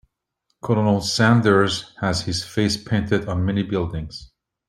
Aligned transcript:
Colonel 0.63 1.01
sanders 1.01 1.93
has 2.01 2.23
his 2.23 2.43
face 2.43 2.75
painted 2.75 3.29
on 3.29 3.45
many 3.45 3.61
buildings. 3.61 4.31